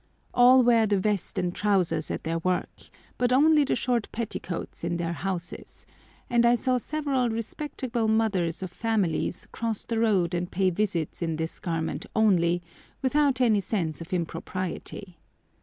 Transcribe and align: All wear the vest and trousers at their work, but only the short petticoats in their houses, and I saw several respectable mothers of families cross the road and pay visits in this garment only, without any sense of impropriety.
All 0.33 0.63
wear 0.63 0.87
the 0.87 0.97
vest 0.97 1.37
and 1.37 1.53
trousers 1.53 2.09
at 2.09 2.23
their 2.23 2.39
work, 2.39 2.73
but 3.19 3.31
only 3.31 3.63
the 3.63 3.75
short 3.75 4.11
petticoats 4.11 4.83
in 4.83 4.97
their 4.97 5.13
houses, 5.13 5.85
and 6.27 6.43
I 6.43 6.55
saw 6.55 6.79
several 6.79 7.29
respectable 7.29 8.07
mothers 8.07 8.63
of 8.63 8.71
families 8.71 9.47
cross 9.51 9.85
the 9.85 9.99
road 9.99 10.33
and 10.33 10.49
pay 10.49 10.71
visits 10.71 11.21
in 11.21 11.35
this 11.35 11.59
garment 11.59 12.07
only, 12.15 12.63
without 13.03 13.41
any 13.41 13.59
sense 13.59 14.01
of 14.01 14.11
impropriety. 14.11 15.19